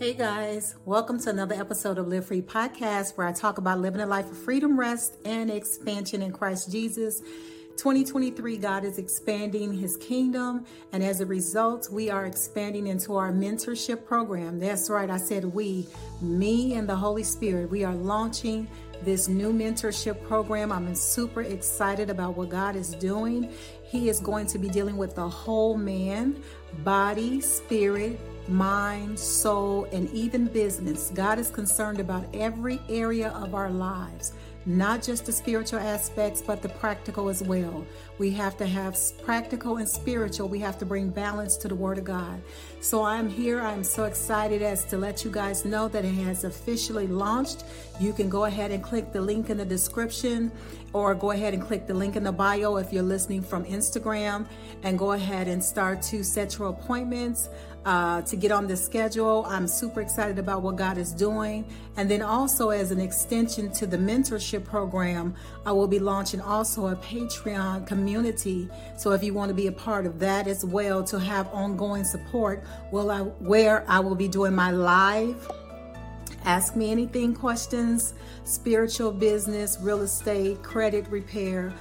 [0.00, 4.00] Hey guys, welcome to another episode of Live Free Podcast where I talk about living
[4.00, 7.20] a life of freedom, rest, and expansion in Christ Jesus.
[7.76, 13.30] 2023, God is expanding His kingdom, and as a result, we are expanding into our
[13.30, 14.58] mentorship program.
[14.58, 15.86] That's right, I said we,
[16.22, 17.68] me and the Holy Spirit.
[17.68, 18.68] We are launching
[19.04, 20.72] this new mentorship program.
[20.72, 23.52] I'm super excited about what God is doing.
[23.82, 26.42] He is going to be dealing with the whole man,
[26.84, 31.10] body, spirit, mind, soul, and even business.
[31.14, 34.32] God is concerned about every area of our lives,
[34.76, 37.84] not just the spiritual aspects, but the practical as well.
[38.18, 40.48] We have to have practical and spiritual.
[40.48, 42.40] We have to bring balance to the Word of God.
[42.80, 43.60] So I'm here.
[43.60, 47.64] I'm so excited as to let you guys know that it has officially launched.
[47.98, 50.52] You can go ahead and click the link in the description
[50.92, 54.46] or go ahead and click the link in the bio if you're listening from Instagram
[54.82, 57.48] and go ahead and start to set your appointments
[57.84, 59.44] uh, to get on the schedule.
[59.48, 61.64] I'm super excited about what God is doing.
[61.96, 66.88] And then also as an extension to the mentorship program, I will be launching also
[66.88, 68.68] a Patreon community.
[68.96, 72.04] So if you want to be a part of that as well to have ongoing
[72.04, 75.48] support, well, I, where I will be doing my live
[76.44, 78.14] Ask me anything questions,
[78.44, 81.72] spiritual business, real estate, credit repair.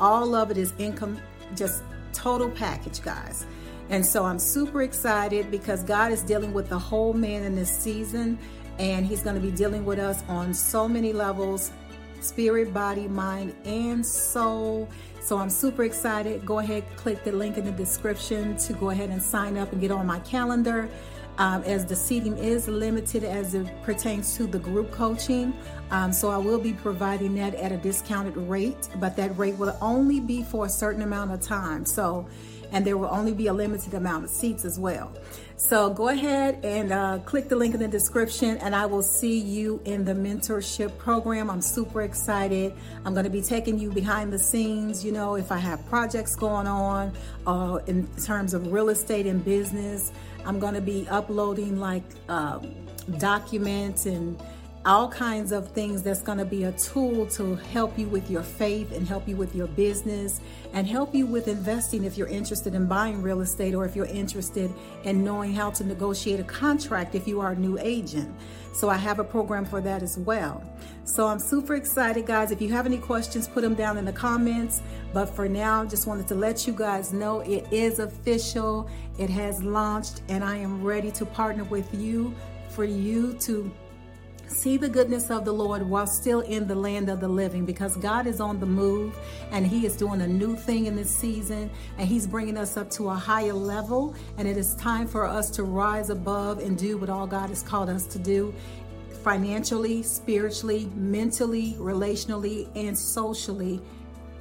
[0.00, 1.20] All of it is income,
[1.54, 3.46] just total package, guys.
[3.90, 7.70] And so I'm super excited because God is dealing with the whole man in this
[7.70, 8.38] season,
[8.78, 11.72] and He's going to be dealing with us on so many levels
[12.20, 14.88] spirit, body, mind, and soul.
[15.20, 16.44] So I'm super excited.
[16.46, 19.80] Go ahead, click the link in the description to go ahead and sign up and
[19.80, 20.88] get on my calendar.
[21.38, 25.54] Um, as the seating is limited as it pertains to the group coaching.
[25.90, 29.74] Um, so I will be providing that at a discounted rate, but that rate will
[29.80, 31.86] only be for a certain amount of time.
[31.86, 32.28] So
[32.72, 35.12] and there will only be a limited amount of seats as well.
[35.56, 39.38] So go ahead and uh, click the link in the description, and I will see
[39.38, 41.50] you in the mentorship program.
[41.50, 42.72] I'm super excited.
[43.04, 45.04] I'm going to be taking you behind the scenes.
[45.04, 47.12] You know, if I have projects going on
[47.46, 50.12] uh, in terms of real estate and business,
[50.46, 52.74] I'm going to be uploading like um,
[53.18, 54.40] documents and
[54.86, 58.42] all kinds of things that's going to be a tool to help you with your
[58.42, 60.40] faith and help you with your business
[60.72, 64.06] and help you with investing if you're interested in buying real estate or if you're
[64.06, 64.72] interested
[65.04, 68.34] in knowing how to negotiate a contract if you are a new agent.
[68.72, 70.62] So I have a program for that as well.
[71.04, 72.50] So I'm super excited, guys.
[72.50, 74.80] If you have any questions, put them down in the comments.
[75.12, 78.88] But for now, just wanted to let you guys know it is official.
[79.18, 82.34] It has launched, and I am ready to partner with you
[82.70, 83.70] for you to
[84.50, 87.96] see the goodness of the Lord while still in the land of the living because
[87.96, 89.16] God is on the move
[89.52, 92.90] and He is doing a new thing in this season and He's bringing us up
[92.92, 94.14] to a higher level.
[94.36, 97.62] And it is time for us to rise above and do what all God has
[97.62, 98.54] called us to do
[99.22, 103.80] financially, spiritually, mentally, relationally, and socially.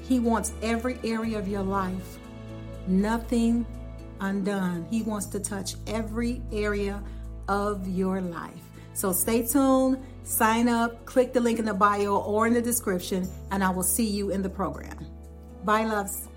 [0.01, 2.17] He wants every area of your life,
[2.87, 3.65] nothing
[4.21, 4.87] undone.
[4.89, 7.03] He wants to touch every area
[7.47, 8.68] of your life.
[8.93, 13.27] So stay tuned, sign up, click the link in the bio or in the description,
[13.51, 15.05] and I will see you in the program.
[15.65, 16.28] Bye, loves.